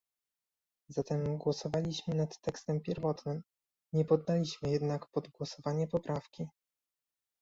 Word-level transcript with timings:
Zatem 0.89 1.37
głosowaliśmy 1.37 2.15
nad 2.15 2.41
tekstem 2.41 2.81
pierwotnym, 2.81 3.41
nie 3.93 4.05
poddaliśmy 4.05 4.69
jednak 4.69 5.07
pod 5.07 5.27
głosowanie 5.29 5.87
poprawki 5.87 6.47